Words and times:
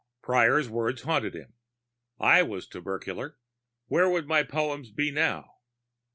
Prior's 0.23 0.67
words 0.67 1.03
haunted 1.03 1.35
him. 1.35 1.53
_I 2.19 2.41
was 2.41 2.65
tubercular... 2.65 3.37
where 3.85 4.09
would 4.09 4.25
my 4.27 4.41
poems 4.41 4.89
be 4.89 5.11
now? 5.11 5.57